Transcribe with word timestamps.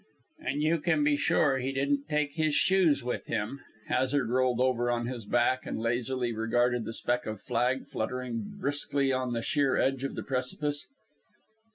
"And 0.39 0.63
you 0.63 0.79
can 0.79 1.03
be 1.03 1.15
sure 1.15 1.59
he 1.59 1.71
didn't 1.71 2.09
take 2.09 2.33
his 2.33 2.55
shoes 2.55 3.03
with, 3.03 3.27
him." 3.27 3.61
Hazard 3.85 4.31
rolled 4.31 4.59
over 4.59 4.89
on 4.89 5.05
his 5.05 5.27
back 5.27 5.67
and 5.67 5.77
lazily 5.77 6.33
regarded 6.33 6.85
the 6.85 6.93
speck 6.93 7.27
of 7.27 7.39
flag 7.39 7.85
fluttering 7.85 8.57
briskly 8.59 9.13
on 9.13 9.33
the 9.33 9.43
sheer 9.43 9.77
edge 9.77 10.03
of 10.03 10.15
the 10.15 10.23
precipice. 10.23 10.87